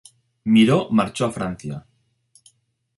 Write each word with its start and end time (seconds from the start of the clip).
Miró 0.45 0.87
marchó 0.89 1.27
a 1.27 1.31
Francia. 1.31 1.85